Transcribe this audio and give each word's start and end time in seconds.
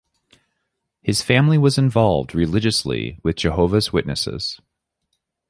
His 1.03 1.21
family 1.21 1.59
was 1.59 1.77
involved 1.77 2.33
religiously 2.33 3.19
with 3.21 3.35
Jehovah's 3.35 3.93
Witnesses. 3.93 4.59